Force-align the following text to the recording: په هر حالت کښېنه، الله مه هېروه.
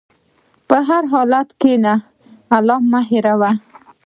په 0.67 0.77
هر 0.87 1.03
حالت 1.13 1.47
کښېنه، 1.61 1.93
الله 2.57 2.77
مه 2.91 3.01
هېروه. 3.09 3.51